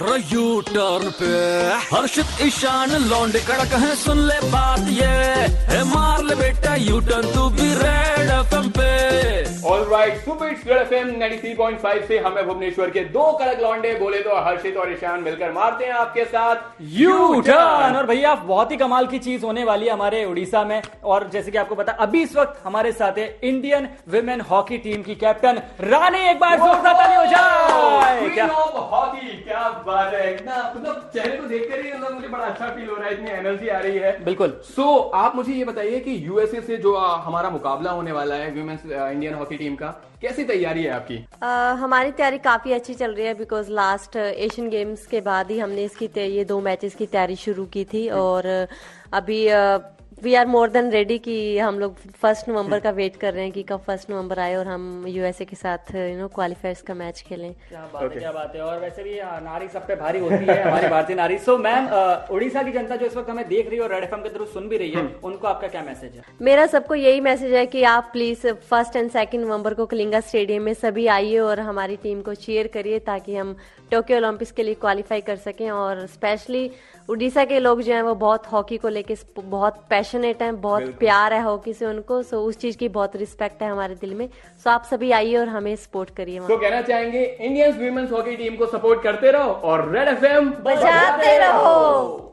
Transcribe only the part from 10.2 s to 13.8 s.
super hits red FM 93.5 से हमें भुवनेश्वर के दो कड़क